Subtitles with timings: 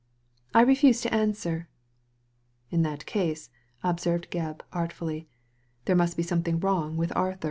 [0.55, 1.69] "I refuse to answer!"
[2.71, 3.51] *In that case,"
[3.83, 5.29] observed Gebb, artfully,
[5.85, 7.39] "there must be something wrong with Arthur."